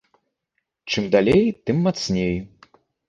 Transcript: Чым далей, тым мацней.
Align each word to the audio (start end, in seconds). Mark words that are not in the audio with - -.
Чым 0.93 1.09
далей, 1.15 1.45
тым 1.65 1.77
мацней. 1.89 2.35